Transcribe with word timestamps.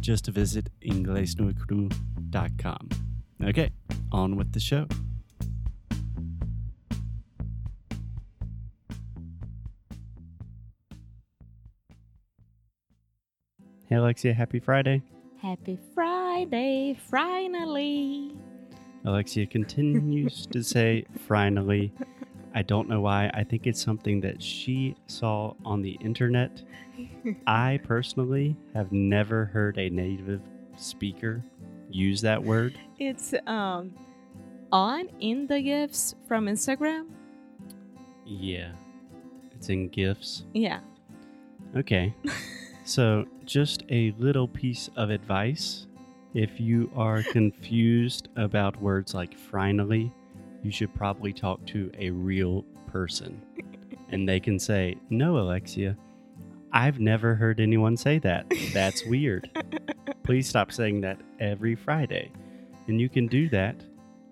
Just 0.00 0.26
visit 0.28 0.70
inglesnuecru.com. 0.80 2.88
Okay, 3.42 3.70
on 4.12 4.36
with 4.36 4.52
the 4.52 4.60
show. 4.60 4.86
Hey 13.86 13.96
Alexia, 13.96 14.32
happy 14.32 14.60
Friday. 14.60 15.02
Happy 15.42 15.78
Friday, 15.94 16.96
finally. 17.10 18.32
Alexia 19.04 19.46
continues 19.46 20.46
to 20.46 20.62
say 20.62 21.04
finally. 21.26 21.92
I 22.54 22.62
don't 22.62 22.88
know 22.88 23.00
why. 23.00 23.30
I 23.34 23.44
think 23.44 23.66
it's 23.66 23.82
something 23.82 24.20
that 24.22 24.42
she 24.42 24.96
saw 25.06 25.54
on 25.64 25.82
the 25.82 25.92
internet. 26.00 26.62
I 27.46 27.80
personally 27.84 28.56
have 28.74 28.92
never 28.92 29.46
heard 29.46 29.78
a 29.78 29.88
native 29.88 30.42
speaker 30.76 31.42
use 31.88 32.20
that 32.22 32.42
word. 32.42 32.74
It's 32.98 33.34
um 33.46 33.94
on 34.72 35.08
in 35.20 35.46
the 35.46 35.60
gifts 35.60 36.14
from 36.26 36.46
Instagram. 36.46 37.06
Yeah. 38.24 38.72
It's 39.54 39.68
in 39.68 39.88
GIFs. 39.88 40.44
Yeah. 40.54 40.80
Okay. 41.76 42.14
so, 42.84 43.26
just 43.44 43.82
a 43.90 44.14
little 44.18 44.48
piece 44.48 44.88
of 44.96 45.10
advice. 45.10 45.86
If 46.32 46.60
you 46.60 46.90
are 46.94 47.22
confused 47.24 48.28
about 48.36 48.80
words 48.80 49.14
like 49.14 49.36
finally, 49.36 50.12
you 50.62 50.70
should 50.70 50.94
probably 50.94 51.32
talk 51.32 51.64
to 51.66 51.90
a 51.98 52.10
real 52.10 52.62
person. 52.86 53.40
and 54.10 54.28
they 54.28 54.40
can 54.40 54.58
say, 54.58 54.96
No, 55.08 55.38
Alexia, 55.38 55.96
I've 56.72 57.00
never 57.00 57.34
heard 57.34 57.60
anyone 57.60 57.96
say 57.96 58.18
that. 58.20 58.52
That's 58.72 59.04
weird. 59.06 59.50
Please 60.22 60.48
stop 60.48 60.70
saying 60.72 61.00
that 61.00 61.20
every 61.40 61.74
Friday. 61.74 62.30
And 62.86 63.00
you 63.00 63.08
can 63.08 63.26
do 63.26 63.48
that 63.50 63.76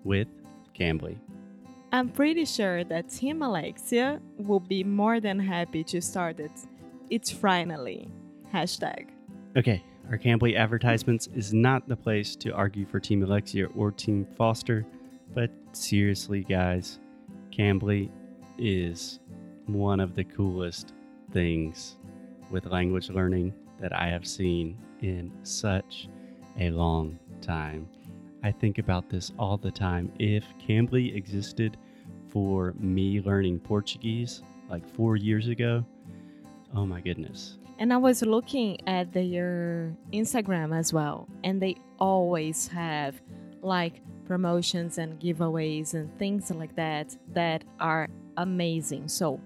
with 0.03 0.27
Cambly. 0.77 1.17
I'm 1.91 2.09
pretty 2.09 2.45
sure 2.45 2.83
that 2.85 3.09
Team 3.09 3.41
Alexia 3.41 4.21
will 4.37 4.59
be 4.59 4.83
more 4.83 5.19
than 5.19 5.39
happy 5.39 5.83
to 5.85 6.01
start 6.01 6.39
it. 6.39 6.51
It's 7.09 7.31
finally. 7.31 8.11
Hashtag. 8.53 9.07
Okay, 9.57 9.83
our 10.09 10.17
Cambly 10.17 10.55
advertisements 10.55 11.27
is 11.33 11.53
not 11.53 11.87
the 11.87 11.95
place 11.95 12.35
to 12.37 12.51
argue 12.51 12.85
for 12.85 12.99
Team 12.99 13.23
Alexia 13.23 13.67
or 13.75 13.91
Team 13.91 14.27
Foster, 14.37 14.85
but 15.33 15.51
seriously, 15.73 16.43
guys, 16.43 16.99
Cambly 17.51 18.11
is 18.57 19.19
one 19.65 19.99
of 19.99 20.15
the 20.15 20.23
coolest 20.23 20.93
things 21.31 21.97
with 22.49 22.65
language 22.65 23.09
learning 23.09 23.53
that 23.79 23.95
I 23.95 24.07
have 24.07 24.27
seen 24.27 24.77
in 25.01 25.31
such 25.43 26.09
a 26.59 26.71
long 26.71 27.19
time. 27.41 27.87
I 28.43 28.51
think 28.51 28.77
about 28.77 29.09
this 29.09 29.31
all 29.37 29.57
the 29.57 29.71
time. 29.71 30.11
If 30.19 30.45
Cambly 30.59 31.15
existed 31.15 31.77
for 32.27 32.73
me 32.79 33.21
learning 33.21 33.59
Portuguese 33.59 34.43
like 34.69 34.87
four 34.95 35.15
years 35.15 35.47
ago, 35.47 35.85
oh 36.75 36.85
my 36.85 37.01
goodness. 37.01 37.57
And 37.79 37.93
I 37.93 37.97
was 37.97 38.21
looking 38.21 38.77
at 38.87 39.13
their 39.13 39.95
Instagram 40.11 40.77
as 40.77 40.91
well, 40.91 41.27
and 41.43 41.61
they 41.61 41.77
always 41.97 42.67
have 42.67 43.21
like 43.61 44.01
promotions 44.25 44.97
and 44.97 45.19
giveaways 45.19 45.93
and 45.93 46.17
things 46.19 46.51
like 46.51 46.75
that 46.75 47.15
that 47.33 47.63
are 47.79 48.07
amazing. 48.37 49.07
So, 49.07 49.39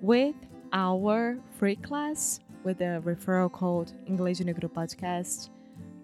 with 0.00 0.34
our 0.72 1.38
free 1.58 1.76
class 1.76 2.40
with 2.64 2.78
the 2.78 3.02
referral 3.04 3.50
code 3.50 3.92
English 4.06 4.38
Negro 4.38 4.70
Podcast 4.70 5.50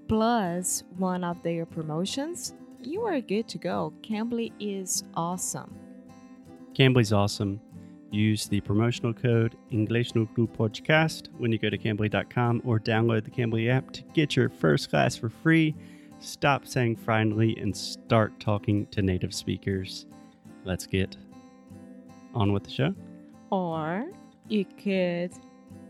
plus 0.08 0.84
one 0.98 1.24
of 1.24 1.42
their 1.42 1.66
promotions, 1.66 2.54
you 2.82 3.02
are 3.02 3.20
good 3.20 3.48
to 3.48 3.58
go. 3.58 3.92
Cambly 4.02 4.52
is 4.60 5.02
awesome. 5.14 5.74
Cambly's 6.74 7.12
awesome. 7.12 7.60
Use 8.10 8.46
the 8.46 8.60
promotional 8.60 9.12
code 9.12 9.56
English 9.70 10.12
Negro 10.12 10.48
Podcast 10.48 11.28
when 11.38 11.50
you 11.50 11.58
go 11.58 11.68
to 11.68 11.78
Cambly.com 11.78 12.62
or 12.64 12.78
download 12.78 13.24
the 13.24 13.30
Cambly 13.30 13.68
app 13.68 13.90
to 13.92 14.02
get 14.14 14.36
your 14.36 14.48
first 14.48 14.90
class 14.90 15.16
for 15.16 15.28
free. 15.28 15.74
Stop 16.18 16.66
saying 16.66 16.96
finally 16.96 17.56
and 17.58 17.76
start 17.76 18.38
talking 18.40 18.86
to 18.88 19.02
native 19.02 19.34
speakers. 19.34 20.06
Let's 20.64 20.86
get 20.86 21.16
on 22.34 22.52
with 22.52 22.64
the 22.64 22.70
show. 22.70 22.94
Or 23.50 24.06
you 24.48 24.64
could 24.82 25.32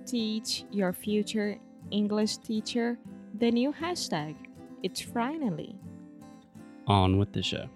teach 0.04 0.64
your 0.70 0.92
future 0.92 1.58
English 1.90 2.38
teacher 2.38 2.98
the 3.34 3.50
new 3.50 3.72
hashtag. 3.72 4.36
It's 4.82 5.00
finally. 5.00 5.74
On 6.86 7.18
with 7.18 7.32
the 7.32 7.42
show. 7.42 7.68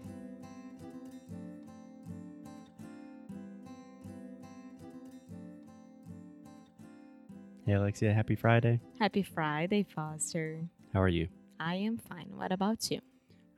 Hey 7.67 7.73
Alexia, 7.73 8.13
happy 8.13 8.35
Friday. 8.35 8.81
Happy 8.99 9.23
Friday, 9.23 9.87
Foster. 9.95 10.61
How 10.93 11.01
are 11.01 11.09
you? 11.09 11.29
I 11.61 11.75
am 11.75 11.99
fine. 11.99 12.33
What 12.35 12.53
about 12.53 12.91
you? 12.91 13.01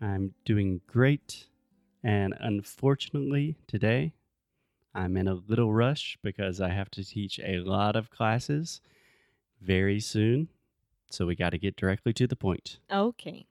I'm 0.00 0.34
doing 0.44 0.80
great. 0.88 1.46
And 2.02 2.34
unfortunately, 2.40 3.56
today 3.68 4.12
I'm 4.92 5.16
in 5.16 5.28
a 5.28 5.34
little 5.34 5.72
rush 5.72 6.18
because 6.20 6.60
I 6.60 6.70
have 6.70 6.90
to 6.90 7.04
teach 7.04 7.38
a 7.38 7.58
lot 7.58 7.94
of 7.94 8.10
classes 8.10 8.80
very 9.60 10.00
soon. 10.00 10.48
So 11.10 11.26
we 11.26 11.36
got 11.36 11.50
to 11.50 11.58
get 11.58 11.76
directly 11.76 12.12
to 12.14 12.26
the 12.26 12.34
point. 12.34 12.80
Okay. 12.92 13.46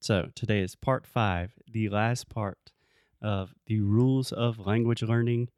So 0.00 0.30
today 0.34 0.60
is 0.60 0.74
part 0.74 1.06
five, 1.06 1.52
the 1.70 1.88
last 1.88 2.28
part 2.28 2.72
of 3.20 3.54
the 3.66 3.80
rules 3.82 4.32
of 4.32 4.58
language 4.58 5.02
learning. 5.04 5.48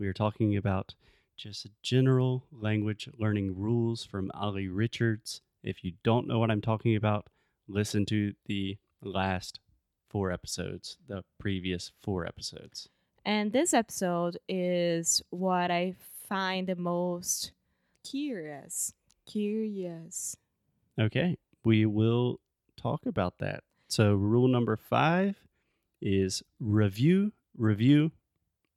We 0.00 0.08
are 0.08 0.12
talking 0.12 0.56
about 0.56 0.96
just 1.36 1.68
general 1.82 2.46
language 2.50 3.08
learning 3.16 3.56
rules 3.56 4.04
from 4.04 4.32
Olly 4.34 4.66
Richards. 4.66 5.40
If 5.62 5.84
you 5.84 5.92
don't 6.02 6.26
know 6.26 6.40
what 6.40 6.50
I'm 6.50 6.60
talking 6.60 6.96
about, 6.96 7.28
listen 7.72 8.04
to 8.06 8.34
the 8.46 8.76
last 9.02 9.58
four 10.08 10.30
episodes, 10.30 10.98
the 11.08 11.24
previous 11.38 11.92
four 12.02 12.26
episodes. 12.26 12.88
And 13.24 13.52
this 13.52 13.72
episode 13.72 14.36
is 14.48 15.22
what 15.30 15.70
I 15.70 15.94
find 16.28 16.66
the 16.66 16.76
most 16.76 17.52
curious. 18.04 18.92
Curious. 19.26 20.36
Okay, 21.00 21.38
we 21.64 21.86
will 21.86 22.40
talk 22.76 23.06
about 23.06 23.38
that. 23.38 23.62
So, 23.88 24.14
rule 24.14 24.48
number 24.48 24.76
five 24.76 25.36
is 26.00 26.42
review, 26.58 27.32
review, 27.56 28.10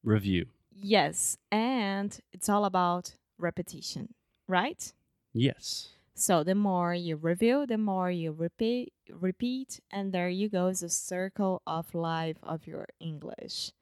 review. 0.03 0.45
Yes, 0.73 1.37
and 1.51 2.17
it's 2.31 2.49
all 2.49 2.65
about 2.65 3.15
repetition, 3.37 4.13
right? 4.47 4.93
Yes. 5.33 5.89
So 6.15 6.43
the 6.43 6.55
more 6.55 6.93
you 6.93 7.17
review, 7.17 7.65
the 7.67 7.77
more 7.77 8.09
you 8.09 8.31
repeat, 8.31 8.93
repeat, 9.09 9.81
and 9.91 10.13
there 10.13 10.29
you 10.29 10.47
go. 10.47 10.67
A 10.67 10.75
circle 10.75 11.61
of 11.67 11.93
life 11.93 12.37
of 12.41 12.65
your 12.65 12.87
English, 13.01 13.73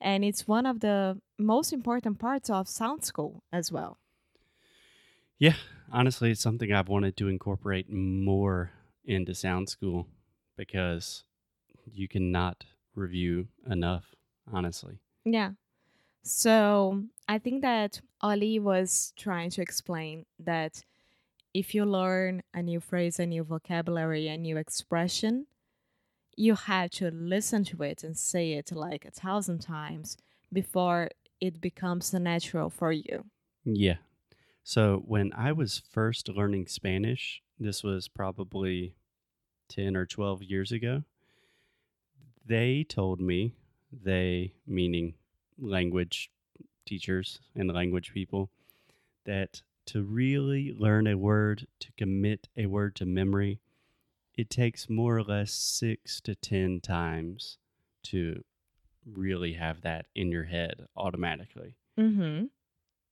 and 0.00 0.24
it's 0.24 0.48
one 0.48 0.66
of 0.66 0.80
the 0.80 1.20
most 1.38 1.72
important 1.72 2.18
parts 2.18 2.50
of 2.50 2.68
Sound 2.68 3.04
School 3.04 3.44
as 3.52 3.70
well. 3.70 3.98
Yeah, 5.38 5.54
honestly, 5.92 6.32
it's 6.32 6.40
something 6.40 6.72
I've 6.72 6.88
wanted 6.88 7.16
to 7.18 7.28
incorporate 7.28 7.88
more 7.90 8.72
into 9.04 9.34
Sound 9.34 9.68
School 9.68 10.08
because 10.56 11.22
you 11.86 12.08
cannot 12.08 12.64
review 12.96 13.48
enough, 13.70 14.16
honestly. 14.52 14.98
Yeah. 15.24 15.52
So 16.22 17.04
I 17.28 17.38
think 17.38 17.62
that 17.62 18.00
Olly 18.20 18.58
was 18.58 19.12
trying 19.16 19.50
to 19.50 19.62
explain 19.62 20.26
that 20.40 20.84
if 21.54 21.74
you 21.74 21.84
learn 21.84 22.42
a 22.54 22.62
new 22.62 22.80
phrase, 22.80 23.18
a 23.18 23.26
new 23.26 23.44
vocabulary, 23.44 24.28
a 24.28 24.36
new 24.36 24.56
expression, 24.56 25.46
you 26.36 26.54
have 26.54 26.90
to 26.90 27.10
listen 27.10 27.64
to 27.64 27.82
it 27.82 28.04
and 28.04 28.16
say 28.16 28.52
it 28.52 28.70
like 28.72 29.04
a 29.04 29.10
thousand 29.10 29.58
times 29.58 30.16
before 30.52 31.10
it 31.40 31.60
becomes 31.60 32.12
natural 32.12 32.70
for 32.70 32.92
you. 32.92 33.24
Yeah. 33.64 33.96
So 34.62 35.02
when 35.06 35.32
I 35.32 35.52
was 35.52 35.82
first 35.90 36.28
learning 36.28 36.66
Spanish, 36.66 37.42
this 37.58 37.82
was 37.82 38.08
probably 38.08 38.94
10 39.68 39.96
or 39.96 40.06
12 40.06 40.42
years 40.42 40.72
ago, 40.72 41.04
they 42.46 42.84
told 42.84 43.20
me, 43.20 43.54
they 43.92 44.52
meaning 44.66 45.14
language 45.58 46.30
teachers 46.86 47.40
and 47.54 47.72
language 47.72 48.12
people, 48.12 48.50
that 49.24 49.62
to 49.88 50.02
really 50.02 50.74
learn 50.78 51.06
a 51.06 51.16
word, 51.16 51.66
to 51.80 51.88
commit 51.96 52.48
a 52.58 52.66
word 52.66 52.94
to 52.96 53.06
memory, 53.06 53.58
it 54.34 54.50
takes 54.50 54.90
more 54.90 55.16
or 55.16 55.22
less 55.22 55.50
six 55.50 56.20
to 56.20 56.34
10 56.34 56.80
times 56.80 57.56
to 58.02 58.44
really 59.06 59.54
have 59.54 59.80
that 59.80 60.04
in 60.14 60.30
your 60.30 60.44
head 60.44 60.86
automatically. 60.94 61.74
Mm-hmm. 61.98 62.44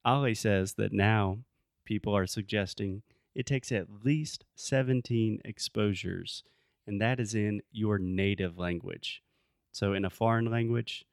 Olly 0.05 0.35
says 0.35 0.75
that 0.75 0.93
now 0.93 1.39
people 1.87 2.15
are 2.15 2.27
suggesting 2.27 3.03
it 3.35 3.47
takes 3.47 3.73
at 3.73 4.05
least 4.05 4.45
17 4.55 5.41
exposures, 5.47 6.45
and 6.87 7.01
that 7.01 7.19
is 7.19 7.35
in 7.35 7.63
your 7.73 7.99
native 7.99 8.59
language. 8.59 9.23
So, 9.73 9.95
in 9.95 10.05
a 10.05 10.11
foreign 10.11 10.51
language, 10.51 11.07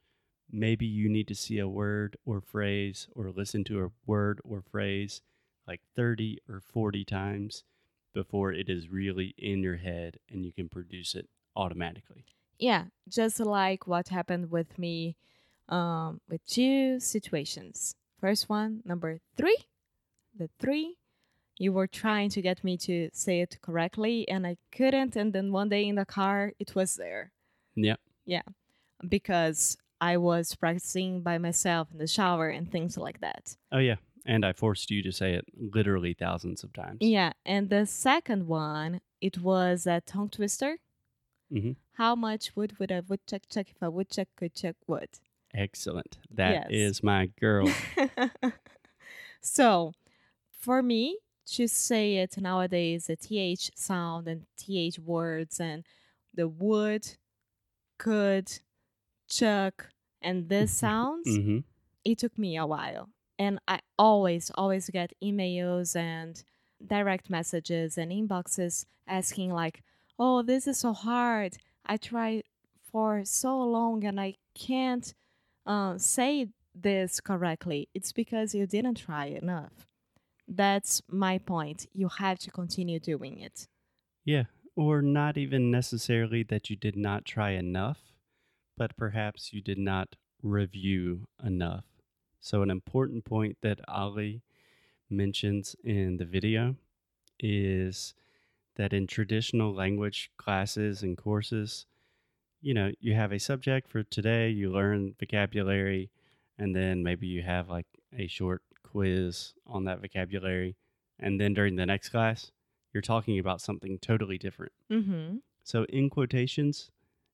maybe 0.52 0.86
you 0.86 1.08
need 1.10 1.28
to 1.30 1.36
see 1.36 1.60
a 1.60 1.68
word 1.68 2.18
or 2.26 2.42
phrase 2.42 3.08
or 3.16 3.32
listen 3.32 3.64
to 3.66 3.84
a 3.86 3.92
word 4.06 4.42
or 4.44 4.62
phrase 4.62 5.22
like 5.68 5.82
30 5.96 6.40
or 6.50 6.60
40 6.62 7.06
times 7.06 7.64
before 8.14 8.52
it 8.54 8.70
is 8.70 8.90
really 8.90 9.34
in 9.38 9.64
your 9.64 9.78
head 9.78 10.18
and 10.30 10.46
you 10.46 10.52
can 10.52 10.70
produce 10.70 11.16
it 11.16 11.28
automatically. 11.56 12.26
Yeah, 12.60 12.86
just 13.10 13.40
like 13.40 13.88
what 13.88 14.10
happened 14.10 14.52
with 14.52 14.78
me 14.78 15.16
um, 15.70 16.22
with 16.30 16.46
two 16.46 17.00
situations. 17.00 17.96
First 18.20 18.50
one, 18.50 18.82
number 18.86 19.20
three, 19.36 19.58
the 20.38 20.50
three. 20.60 20.98
You 21.60 21.72
were 21.72 21.88
trying 21.88 22.30
to 22.32 22.42
get 22.42 22.64
me 22.64 22.78
to 22.78 23.10
say 23.14 23.42
it 23.42 23.60
correctly, 23.62 24.28
and 24.28 24.46
I 24.48 24.58
couldn't. 24.72 25.16
And 25.16 25.34
then 25.34 25.52
one 25.52 25.70
day 25.70 25.88
in 25.88 25.96
the 25.96 26.06
car, 26.06 26.52
it 26.60 26.74
was 26.74 26.96
there. 26.96 27.32
Yeah. 27.76 27.98
Yeah, 28.26 28.42
because 29.08 29.78
I 30.02 30.18
was 30.18 30.56
practicing 30.56 31.22
by 31.22 31.38
myself 31.38 31.90
in 31.92 32.00
the 32.00 32.08
shower 32.08 32.50
and 32.50 32.72
things 32.72 32.98
like 32.98 33.22
that. 33.22 33.56
Oh, 33.72 33.78
yeah. 33.78 33.96
And 34.26 34.46
I 34.46 34.54
forced 34.54 34.90
you 34.92 35.02
to 35.04 35.12
say 35.12 35.34
it 35.34 35.46
literally 35.54 36.14
thousands 36.14 36.64
of 36.64 36.74
times. 36.74 37.02
Yeah, 37.02 37.34
and 37.46 37.70
the 37.70 37.86
second 37.86 38.48
one, 38.48 39.02
it 39.22 39.40
was 39.40 39.86
a 39.88 40.02
tongue 40.02 40.30
twister. 40.30 40.78
hmm 41.52 41.74
How 41.94 42.14
much 42.16 42.56
wood 42.56 42.78
would 42.78 42.92
a 42.92 43.04
woodchuck 43.08 43.44
chuck 43.50 43.70
if 43.70 43.82
a 43.82 43.90
woodchuck 43.90 44.28
could 44.36 44.54
chuck 44.54 44.76
wood? 44.86 45.20
Excellent. 45.54 46.18
That 46.32 46.60
Yes. 46.62 46.70
is 46.70 47.04
my 47.04 47.28
girl. 47.40 47.76
so, 49.42 49.94
for 50.52 50.82
me 50.84 51.20
to 51.48 51.68
say 51.68 52.18
it 52.18 52.38
nowadays, 52.38 53.08
the 53.08 53.16
th 53.18 53.72
sound 53.76 54.28
and 54.28 54.46
th 54.58 55.00
words 55.00 55.60
and 55.60 55.86
the 56.34 56.48
wood, 56.48 57.18
could, 58.00 58.62
chuck, 59.30 59.90
and 60.22 60.50
this 60.50 60.72
sounds, 60.74 61.40
hmm 61.40 61.60
it 62.06 62.20
took 62.20 62.38
me 62.38 62.58
a 62.58 62.66
while. 62.68 63.10
And 63.40 63.60
I 63.68 63.80
always, 63.98 64.52
always 64.56 64.90
get 64.90 65.14
emails 65.24 65.96
and 65.96 66.44
direct 66.86 67.30
messages 67.30 67.98
and 67.98 68.12
inboxes 68.12 68.86
asking, 69.08 69.52
like, 69.52 69.82
oh, 70.20 70.42
this 70.44 70.68
is 70.68 70.80
so 70.80 70.94
hard. 70.94 71.58
I 71.86 71.98
tried 71.98 72.44
for 72.92 73.26
so 73.26 73.60
long 73.60 74.04
and 74.04 74.20
I 74.20 74.36
can't 74.56 75.14
uh, 75.66 75.98
say 75.98 76.50
this 76.76 77.20
correctly. 77.20 77.90
It's 77.94 78.12
because 78.12 78.54
you 78.54 78.68
didn't 78.68 78.96
try 78.96 79.26
enough. 79.26 79.88
That's 80.48 81.02
my 81.10 81.38
point. 81.38 81.88
You 81.94 82.10
have 82.20 82.40
to 82.40 82.52
continue 82.52 83.00
doing 83.00 83.40
it. 83.40 83.68
Yeah. 84.26 84.44
Or 84.76 85.02
not 85.02 85.38
even 85.38 85.72
necessarily 85.72 86.44
that 86.44 86.70
you 86.70 86.76
did 86.76 86.96
not 86.96 87.26
try 87.26 87.52
enough, 87.52 88.00
but 88.76 88.98
perhaps 88.98 89.54
you 89.54 89.62
did 89.62 89.78
not 89.78 90.16
review 90.42 91.26
enough. 91.44 91.86
So, 92.44 92.62
an 92.62 92.70
important 92.70 93.24
point 93.24 93.58
that 93.62 93.80
Olly 93.88 94.42
mentions 95.10 95.78
in 95.82 96.18
the 96.18 96.26
video 96.26 96.76
is 97.40 98.14
that 98.76 98.92
in 98.92 99.08
traditional 99.08 99.74
language 99.74 100.30
classes 100.36 101.04
and 101.04 101.18
courses, 101.18 101.86
you 102.62 102.74
know, 102.74 102.92
you 103.00 103.14
have 103.14 103.32
a 103.32 103.40
subject 103.40 103.90
for 103.90 104.04
today, 104.04 104.50
you 104.50 104.70
learn 104.70 105.16
vocabulary, 105.18 106.12
and 106.60 106.76
then 106.76 107.02
maybe 107.02 107.28
you 107.28 107.42
have 107.44 107.70
like 107.70 107.88
a 108.14 108.28
short 108.28 108.62
quiz 108.84 109.54
on 109.66 109.86
that 109.86 110.02
vocabulary. 110.02 110.76
And 111.20 111.40
then 111.40 111.54
during 111.54 111.78
the 111.78 111.86
next 111.86 112.10
class, 112.10 112.52
you're 112.92 113.02
talking 113.02 113.40
about 113.40 113.62
something 113.62 114.00
totally 114.00 114.38
different. 114.38 114.74
Mm-hmm. 114.92 115.38
So, 115.64 115.86
in 115.86 116.10
quotations, 116.10 116.92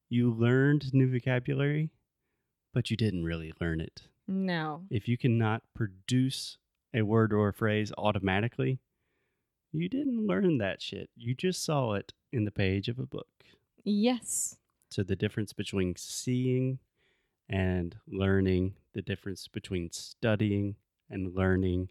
you 0.07 0.29
learned 0.29 0.93
new 0.93 1.11
vocabulary, 1.11 1.89
but 2.75 2.91
you 2.91 2.95
didn't 2.95 3.23
really 3.23 3.53
learn 3.59 3.81
it. 3.81 4.03
No. 4.31 4.83
If 4.91 5.07
you 5.07 5.17
cannot 5.17 5.63
produce 5.73 6.57
a 6.93 7.01
word 7.01 7.33
or 7.33 7.49
a 7.49 7.53
phrase 7.53 7.91
automatically, 7.97 8.79
you 9.71 9.89
didn't 9.89 10.27
learn 10.27 10.59
that 10.59 10.81
shit. 10.83 11.09
You 11.15 11.33
just 11.33 11.63
saw 11.63 11.93
it 11.93 12.13
in 12.31 12.45
the 12.45 12.51
page 12.51 12.87
of 12.89 12.99
a 12.99 13.05
book. 13.07 13.27
Yes. 13.83 14.55
So, 14.91 15.01
the 15.01 15.15
difference 15.15 15.51
between 15.51 15.95
seeing 15.97 16.77
and 17.49 17.95
learning, 18.07 18.75
the 18.93 19.01
difference 19.01 19.47
between 19.47 19.91
studying 19.91 20.75
and 21.09 21.33
learning, 21.35 21.89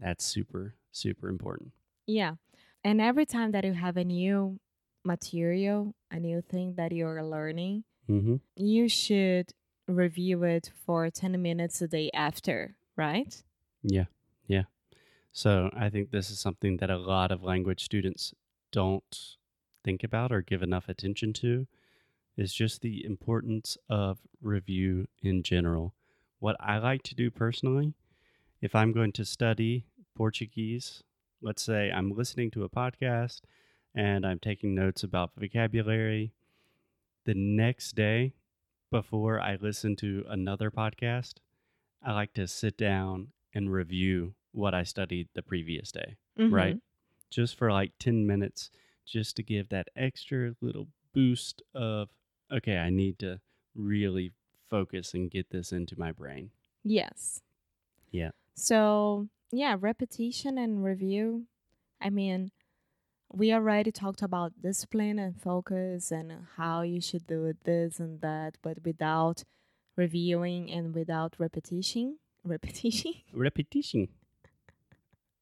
that's 0.00 0.24
super, 0.24 0.74
super 0.90 1.28
important. 1.28 1.70
Yeah. 2.06 2.34
And 2.82 3.00
every 3.00 3.26
time 3.26 3.52
that 3.52 3.64
you 3.64 3.72
have 3.74 3.96
a 3.96 4.04
new 4.04 4.58
material, 5.04 5.94
a 6.10 6.18
new 6.18 6.40
thing 6.42 6.74
that 6.76 6.90
you're 6.92 7.22
learning, 7.22 7.84
Mm-hmm. 8.10 8.36
you 8.56 8.86
should 8.88 9.52
review 9.86 10.42
it 10.44 10.70
for 10.84 11.10
10 11.10 11.40
minutes 11.40 11.80
a 11.82 11.88
day 11.88 12.10
after, 12.14 12.76
right? 12.96 13.42
Yeah, 13.82 14.06
yeah. 14.46 14.64
So 15.32 15.70
I 15.76 15.90
think 15.90 16.10
this 16.10 16.30
is 16.30 16.38
something 16.38 16.76
that 16.78 16.90
a 16.90 16.96
lot 16.96 17.32
of 17.32 17.42
language 17.42 17.84
students 17.84 18.34
don't 18.72 19.36
think 19.84 20.02
about 20.02 20.32
or 20.32 20.42
give 20.42 20.62
enough 20.62 20.88
attention 20.88 21.32
to 21.34 21.66
is 22.36 22.52
just 22.52 22.80
the 22.80 23.04
importance 23.04 23.76
of 23.88 24.18
review 24.40 25.06
in 25.22 25.42
general. 25.42 25.94
What 26.38 26.56
I 26.58 26.78
like 26.78 27.02
to 27.04 27.14
do 27.14 27.30
personally, 27.30 27.94
if 28.60 28.74
I'm 28.74 28.92
going 28.92 29.12
to 29.12 29.24
study 29.24 29.86
Portuguese, 30.16 31.02
let's 31.42 31.62
say 31.62 31.90
I'm 31.90 32.14
listening 32.14 32.50
to 32.52 32.64
a 32.64 32.68
podcast 32.68 33.42
and 33.94 34.26
I'm 34.26 34.38
taking 34.38 34.74
notes 34.74 35.02
about 35.02 35.32
vocabulary, 35.36 36.32
the 37.24 37.34
next 37.34 37.94
day 37.94 38.32
before 38.94 39.40
I 39.40 39.58
listen 39.60 39.96
to 39.96 40.24
another 40.28 40.70
podcast, 40.70 41.38
I 42.00 42.12
like 42.12 42.32
to 42.34 42.46
sit 42.46 42.78
down 42.78 43.32
and 43.52 43.72
review 43.72 44.34
what 44.52 44.72
I 44.72 44.84
studied 44.84 45.26
the 45.34 45.42
previous 45.42 45.90
day, 45.90 46.14
right? 46.38 46.76
Mm-hmm. 46.76 47.28
Just 47.28 47.58
for 47.58 47.72
like 47.72 47.90
10 47.98 48.24
minutes, 48.24 48.70
just 49.04 49.34
to 49.34 49.42
give 49.42 49.68
that 49.70 49.88
extra 49.96 50.54
little 50.60 50.86
boost 51.12 51.60
of, 51.74 52.08
okay, 52.52 52.78
I 52.78 52.90
need 52.90 53.18
to 53.18 53.40
really 53.74 54.30
focus 54.70 55.12
and 55.12 55.28
get 55.28 55.50
this 55.50 55.72
into 55.72 55.98
my 55.98 56.12
brain. 56.12 56.50
Yes. 56.84 57.42
Yeah. 58.12 58.30
So, 58.54 59.26
yeah, 59.50 59.74
repetition 59.76 60.56
and 60.56 60.84
review. 60.84 61.46
I 62.00 62.10
mean, 62.10 62.52
we 63.34 63.52
already 63.52 63.90
talked 63.92 64.22
about 64.22 64.52
discipline 64.62 65.18
and 65.18 65.40
focus 65.40 66.10
and 66.12 66.32
how 66.56 66.82
you 66.82 67.00
should 67.00 67.26
do 67.26 67.52
this 67.64 67.98
and 67.98 68.20
that, 68.20 68.56
but 68.62 68.78
without 68.84 69.42
reviewing 69.96 70.70
and 70.70 70.94
without 70.94 71.34
repetition, 71.38 72.18
repetition, 72.44 73.14
Repetition. 73.32 74.08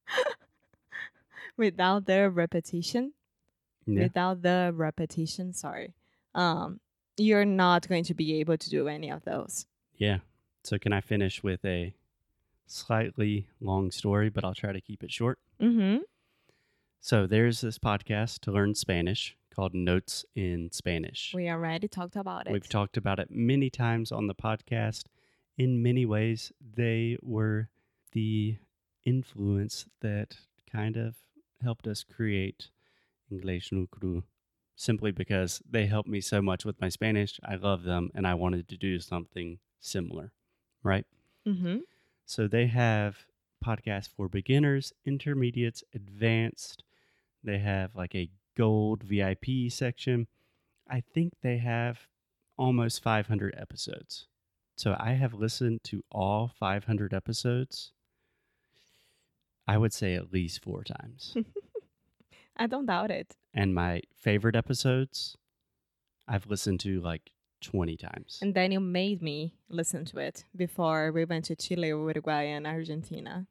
without 1.56 2.06
the 2.06 2.30
repetition, 2.30 3.12
Yeah. 3.87 4.02
without 4.04 4.42
the 4.42 4.72
repetition, 4.75 5.52
sorry, 5.52 5.94
um, 6.34 6.80
you're 7.16 7.44
not 7.44 7.88
going 7.88 8.04
to 8.04 8.14
be 8.14 8.40
able 8.40 8.56
to 8.56 8.70
do 8.70 8.88
any 8.88 9.11
of 9.11 9.25
those. 9.25 9.66
Yeah. 9.96 10.18
So, 10.64 10.78
can 10.78 10.92
I 10.92 11.00
finish 11.00 11.42
with 11.42 11.64
a 11.64 11.94
slightly 12.66 13.49
long 13.61 13.90
story, 13.90 14.30
but 14.30 14.44
I'll 14.44 14.54
try 14.54 14.72
to 14.72 14.80
keep 14.80 15.02
it 15.02 15.11
short? 15.12 15.38
Mm-hmm. 15.61 16.02
So 17.04 17.26
there's 17.26 17.61
this 17.61 17.80
podcast 17.80 18.38
to 18.42 18.52
learn 18.52 18.76
Spanish 18.76 19.37
called 19.52 19.75
Notes 19.75 20.25
in 20.37 20.71
Spanish. 20.71 21.32
We 21.35 21.50
already 21.50 21.88
talked 21.88 22.14
about 22.14 22.47
it. 22.47 22.52
We've 22.52 22.68
talked 22.68 22.97
about 22.97 23.18
it 23.18 23.28
many 23.28 23.71
times 23.71 24.12
on 24.12 24.28
the 24.28 24.37
podcast. 24.37 25.06
In 25.59 25.82
many 25.82 26.06
ways, 26.06 26.52
they 26.61 27.18
were 27.21 27.68
the 28.12 28.56
influence 29.04 29.87
that 30.00 30.37
kind 30.71 30.97
of 30.97 31.16
helped 31.61 31.88
us 31.88 32.04
create 32.04 32.71
English 33.32 33.73
no 33.73 33.88
Cru 33.90 34.23
simply 34.76 35.11
because 35.11 35.61
they 35.68 35.87
helped 35.87 36.09
me 36.09 36.21
so 36.21 36.40
much 36.40 36.64
with 36.64 36.80
my 36.80 36.88
Spanish. 36.88 37.40
I 37.44 37.56
love 37.56 37.82
them 37.82 38.11
and 38.14 38.28
I 38.28 38.35
wanted 38.35 38.68
to 38.68 38.76
do 38.76 39.00
something 39.00 39.59
similar, 39.80 40.30
right? 40.85 41.04
mm-hmm. 41.44 41.78
So 42.26 42.47
they 42.47 42.68
have 42.68 43.26
podcasts 43.64 44.09
for 44.09 44.28
beginners, 44.28 44.92
intermediates, 45.04 45.82
advanced. 45.92 46.85
They 47.44 47.58
have 47.58 47.94
like 47.94 48.14
a 48.14 48.30
gold 48.56 49.02
VIP 49.02 49.70
section. 49.70 50.26
I 50.88 51.02
think 51.14 51.32
they 51.42 51.58
have 51.58 52.00
almost 52.56 53.02
500 53.02 53.54
episodes. 53.58 54.26
So 54.76 54.96
I 54.99 55.12
have 55.12 55.34
listened 55.34 55.84
to 55.84 56.04
all 56.11 56.50
500 56.58 57.14
episodes. 57.14 57.92
I 59.66 59.78
would 59.78 59.92
say 59.92 60.14
at 60.14 60.32
least 60.32 60.62
four 60.62 60.82
times. 60.84 61.37
I 62.56 62.66
don't 62.66 62.87
doubt 62.87 63.11
it. 63.11 63.37
and 63.54 63.75
my 63.75 64.02
favorite 64.16 64.56
episodes, 64.56 65.37
I've 66.28 66.46
listened 66.49 66.80
to 66.80 67.00
like 67.00 67.30
20 67.62 67.96
times. 67.96 68.38
And 68.42 68.52
Daniel 68.54 68.82
made 68.82 69.22
me 69.22 69.54
listen 69.68 70.04
to 70.06 70.18
it 70.18 70.44
before 70.54 71.12
we 71.12 71.25
went 71.25 71.46
to 71.46 71.56
Chile, 71.56 71.88
Uruguay, 71.88 72.44
and 72.44 72.66
Argentina. 72.66 73.46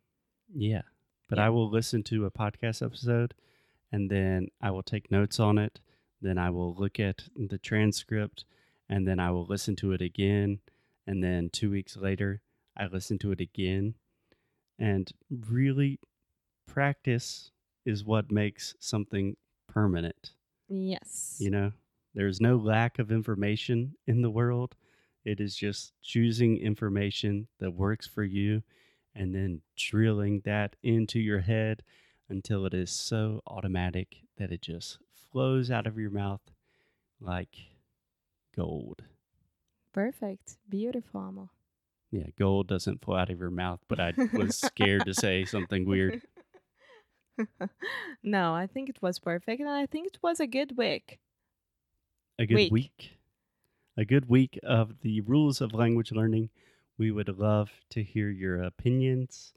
Yeah. 0.53 0.81
But 1.29 1.37
Yeah. 1.39 1.45
I 1.45 1.49
will 1.49 1.69
listen 1.69 2.03
to 2.03 2.25
a 2.25 2.31
podcast 2.31 2.85
episode 2.85 3.33
and 3.91 4.09
then 4.09 4.47
I 4.61 4.71
will 4.71 4.83
take 4.83 5.11
notes 5.11 5.39
on 5.39 5.57
it. 5.57 5.79
Then 6.21 6.37
I 6.37 6.49
will 6.49 6.75
look 6.75 6.99
at 6.99 7.23
the 7.35 7.57
transcript 7.57 8.45
and 8.89 9.07
then 9.07 9.19
I 9.19 9.31
will 9.31 9.45
listen 9.45 9.75
to 9.77 9.91
it 9.93 10.01
again. 10.01 10.59
And 11.07 11.23
then 11.23 11.49
two 11.49 11.71
weeks 11.71 11.97
later, 11.97 12.41
I 12.77 12.85
listen 12.87 13.17
to 13.19 13.31
it 13.31 13.41
again. 13.41 13.95
And 14.77 15.11
really, 15.29 15.99
practice 16.67 17.51
is 17.85 18.05
what 18.05 18.31
makes 18.31 18.75
something 18.79 19.35
permanent. 19.67 20.31
Yes. 20.69 21.37
You 21.39 21.49
know, 21.49 21.71
there's 22.13 22.39
no 22.39 22.57
lack 22.57 22.99
of 22.99 23.11
information 23.11 23.95
in 24.07 24.21
the 24.21 24.29
world. 24.29 24.75
It 25.25 25.39
is 25.39 25.55
just 25.55 25.93
choosing 26.01 26.57
information 26.57 27.47
that 27.59 27.71
works 27.71 28.07
for 28.07 28.23
you 28.23 28.63
and 29.15 29.35
then 29.35 29.61
drilling 29.75 30.41
that 30.45 30.75
into 30.83 31.19
your 31.19 31.39
head 31.39 31.83
until 32.31 32.65
it 32.65 32.73
is 32.73 32.91
so 32.91 33.41
automatic 33.47 34.17
that 34.37 34.51
it 34.51 34.61
just 34.61 34.97
flows 35.31 35.69
out 35.69 35.85
of 35.87 35.97
your 35.97 36.09
mouth 36.11 36.41
like 37.19 37.55
gold. 38.55 39.03
Perfect. 39.93 40.57
Beautiful, 40.69 41.19
Amo. 41.21 41.49
Yeah, 42.11 42.27
gold 42.37 42.67
doesn't 42.67 43.03
flow 43.03 43.15
out 43.17 43.29
of 43.29 43.39
your 43.39 43.51
mouth, 43.51 43.79
but 43.87 43.99
I 43.99 44.13
was 44.33 44.57
scared 44.59 45.05
to 45.05 45.13
say 45.13 45.45
something 45.45 45.85
weird. 45.85 46.21
no, 48.23 48.53
I 48.53 48.67
think 48.67 48.89
it 48.89 49.01
was 49.01 49.19
perfect. 49.19 49.59
And 49.61 49.69
I 49.69 49.85
think 49.85 50.07
it 50.07 50.19
was 50.21 50.39
a 50.39 50.47
good 50.47 50.77
week. 50.77 51.19
a 52.39 52.45
good 52.45 52.55
Week. 52.55 52.71
week. 52.71 53.17
A 53.97 54.05
good 54.05 54.29
week 54.29 54.57
of 54.63 55.01
the 55.01 55.21
rules 55.21 55.61
of 55.61 55.73
language 55.73 56.11
learning. 56.11 56.49
We 56.97 57.11
would 57.11 57.37
love 57.37 57.69
to 57.91 58.03
hear 58.03 58.29
your 58.29 58.61
opinions. 58.63 59.53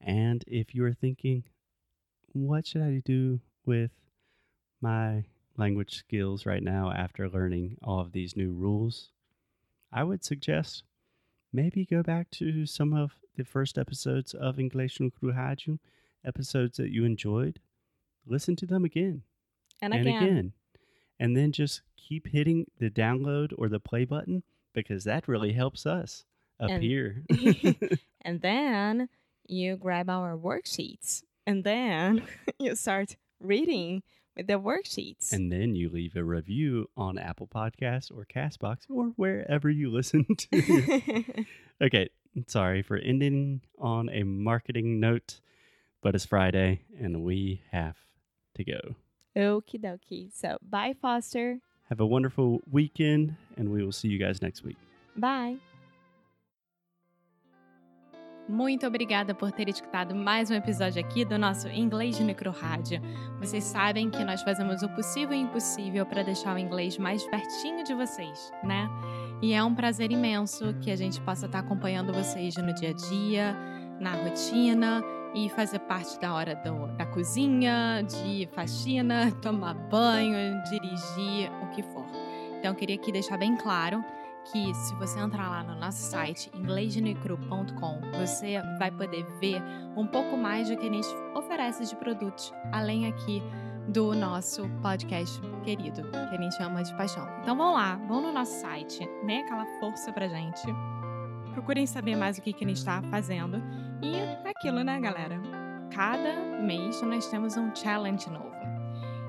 And 0.00 0.44
if 0.46 0.74
you 0.74 0.84
are 0.84 0.92
thinking, 0.94 1.44
what 2.44 2.66
should 2.66 2.82
I 2.82 3.02
do 3.04 3.40
with 3.64 3.90
my 4.80 5.24
language 5.56 5.96
skills 5.96 6.44
right 6.46 6.62
now 6.62 6.92
after 6.92 7.28
learning 7.28 7.78
all 7.82 8.00
of 8.00 8.12
these 8.12 8.36
new 8.36 8.52
rules? 8.52 9.10
I 9.92 10.04
would 10.04 10.24
suggest 10.24 10.82
maybe 11.52 11.84
go 11.86 12.02
back 12.02 12.30
to 12.32 12.66
some 12.66 12.92
of 12.92 13.12
the 13.36 13.44
first 13.44 13.78
episodes 13.78 14.34
of 14.34 14.58
English 14.58 15.00
no 15.00 15.10
Cruhaju, 15.10 15.78
episodes 16.24 16.76
that 16.78 16.90
you 16.90 17.04
enjoyed. 17.04 17.60
Listen 18.26 18.56
to 18.56 18.66
them 18.66 18.84
again 18.84 19.22
And, 19.80 19.94
and 19.94 20.06
again, 20.06 20.22
again. 20.22 20.52
And 21.20 21.36
then 21.36 21.52
just 21.52 21.82
keep 21.96 22.28
hitting 22.28 22.66
the 22.78 22.90
download 22.90 23.52
or 23.56 23.68
the 23.68 23.80
play 23.80 24.04
button 24.04 24.42
because 24.74 25.04
that 25.04 25.28
really 25.28 25.52
helps 25.52 25.86
us 25.86 26.24
up 26.60 26.70
And- 26.70 26.82
here. 26.82 27.22
and 28.22 28.40
then 28.40 29.08
you 29.46 29.76
grab 29.76 30.10
our 30.10 30.36
worksheets. 30.36 31.22
And 31.46 31.64
then 31.64 32.22
you 32.58 32.74
start 32.74 33.16
reading 33.40 34.02
with 34.36 34.46
the 34.48 34.60
worksheets. 34.60 35.32
and 35.32 35.50
then 35.50 35.74
you 35.74 35.88
leave 35.88 36.14
a 36.16 36.22
review 36.24 36.90
on 36.96 37.16
Apple 37.18 37.46
Podcasts 37.46 38.10
or 38.10 38.26
Castbox 38.26 38.78
or 38.90 39.06
wherever 39.16 39.70
you 39.70 39.90
listen 39.90 40.26
to. 40.36 41.44
okay, 41.82 42.10
sorry 42.46 42.82
for 42.82 42.96
ending 42.98 43.62
on 43.78 44.08
a 44.10 44.24
marketing 44.24 45.00
note, 45.00 45.40
but 46.02 46.14
it's 46.14 46.26
Friday 46.26 46.80
and 47.00 47.22
we 47.22 47.62
have 47.72 47.96
to 48.56 48.64
go. 48.64 48.96
Okie 49.36 49.80
dokie. 49.80 50.30
So, 50.34 50.58
bye, 50.68 50.94
Foster. 51.00 51.58
Have 51.88 52.00
a 52.00 52.06
wonderful 52.06 52.60
weekend 52.70 53.36
and 53.56 53.70
we 53.70 53.82
will 53.84 53.92
see 53.92 54.08
you 54.08 54.18
guys 54.18 54.42
next 54.42 54.64
week. 54.64 54.76
Bye. 55.16 55.56
Muito 58.48 58.86
obrigada 58.86 59.34
por 59.34 59.50
ter 59.50 59.68
escutado 59.68 60.14
mais 60.14 60.50
um 60.50 60.54
episódio 60.54 61.00
aqui 61.04 61.24
do 61.24 61.36
nosso 61.36 61.66
Inglês 61.68 62.16
de 62.16 62.22
Micro 62.22 62.52
Rádio. 62.52 63.00
Vocês 63.40 63.64
sabem 63.64 64.08
que 64.08 64.22
nós 64.24 64.40
fazemos 64.42 64.82
o 64.82 64.88
possível 64.90 65.36
e 65.36 65.40
impossível 65.40 66.06
para 66.06 66.22
deixar 66.22 66.54
o 66.54 66.58
inglês 66.58 66.96
mais 66.96 67.24
pertinho 67.26 67.82
de 67.82 67.92
vocês, 67.92 68.52
né? 68.62 68.88
E 69.42 69.52
é 69.52 69.62
um 69.64 69.74
prazer 69.74 70.12
imenso 70.12 70.74
que 70.80 70.92
a 70.92 70.96
gente 70.96 71.20
possa 71.22 71.46
estar 71.46 71.58
acompanhando 71.58 72.12
vocês 72.12 72.54
no 72.56 72.72
dia 72.72 72.90
a 72.90 72.92
dia, 72.92 73.56
na 73.98 74.12
rotina 74.12 75.02
e 75.34 75.48
fazer 75.50 75.80
parte 75.80 76.18
da 76.20 76.32
hora 76.32 76.54
do- 76.54 76.86
da 76.96 77.04
cozinha, 77.04 78.02
de 78.04 78.48
faxina, 78.54 79.32
tomar 79.42 79.74
banho, 79.74 80.62
dirigir, 80.70 81.50
o 81.64 81.66
que 81.74 81.82
for. 81.82 82.06
Então, 82.60 82.74
queria 82.76 82.94
aqui 82.94 83.10
deixar 83.10 83.36
bem 83.38 83.56
claro 83.56 84.04
que 84.52 84.74
se 84.74 84.94
você 84.94 85.18
entrar 85.18 85.48
lá 85.48 85.62
no 85.62 85.74
nosso 85.74 86.02
site 86.02 86.50
inglesdenecru.com, 86.54 88.00
você 88.18 88.60
vai 88.78 88.90
poder 88.90 89.24
ver 89.40 89.62
um 89.96 90.06
pouco 90.06 90.36
mais 90.36 90.68
do 90.68 90.76
que 90.76 90.86
a 90.86 90.92
gente 90.92 91.08
oferece 91.34 91.84
de 91.84 91.96
produtos, 91.96 92.52
além 92.72 93.06
aqui 93.06 93.42
do 93.88 94.14
nosso 94.14 94.68
podcast 94.82 95.40
querido, 95.64 96.02
que 96.10 96.16
a 96.16 96.40
gente 96.40 96.56
chama 96.56 96.82
de 96.82 96.94
paixão. 96.96 97.26
Então 97.42 97.56
vão 97.56 97.74
lá, 97.74 97.96
vão 98.08 98.20
no 98.20 98.32
nosso 98.32 98.60
site, 98.60 99.08
né? 99.24 99.40
Aquela 99.40 99.66
força 99.80 100.12
pra 100.12 100.28
gente. 100.28 100.66
Procurem 101.52 101.86
saber 101.86 102.16
mais 102.16 102.36
o 102.38 102.42
que, 102.42 102.52
que 102.52 102.64
a 102.64 102.68
gente 102.68 102.78
está 102.78 103.02
fazendo. 103.02 103.62
E 104.02 104.16
é 104.16 104.50
aquilo, 104.50 104.82
né, 104.82 105.00
galera? 105.00 105.40
Cada 105.90 106.60
mês 106.60 107.00
nós 107.02 107.28
temos 107.28 107.56
um 107.56 107.74
challenge 107.74 108.28
novo. 108.28 108.54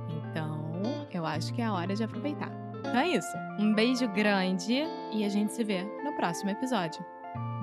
Então, 0.09 0.81
eu 1.11 1.25
acho 1.25 1.53
que 1.53 1.61
é 1.61 1.65
a 1.65 1.73
hora 1.73 1.95
de 1.95 2.03
aproveitar. 2.03 2.66
Então 2.89 3.01
é 3.01 3.09
isso. 3.09 3.37
Um 3.59 3.73
beijo 3.73 4.07
grande 4.09 4.83
e 5.11 5.25
a 5.25 5.29
gente 5.29 5.53
se 5.53 5.63
vê 5.63 5.83
no 6.03 6.13
próximo 6.13 6.49
episódio. 6.49 7.05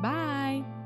Bye! 0.00 0.83